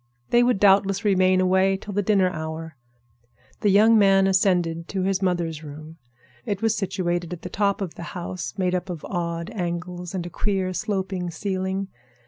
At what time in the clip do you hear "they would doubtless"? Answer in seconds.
0.31-1.05